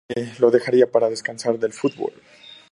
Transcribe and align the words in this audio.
Más 0.09 0.15
tarde 0.25 0.35
lo 0.39 0.49
dejaría 0.49 0.91
para 0.91 1.11
descansar 1.11 1.59
del 1.59 1.73
fútbol. 1.73 2.11